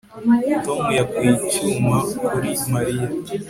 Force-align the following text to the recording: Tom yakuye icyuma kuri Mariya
Tom 0.65 0.83
yakuye 0.99 1.31
icyuma 1.45 1.95
kuri 2.27 2.49
Mariya 2.73 3.07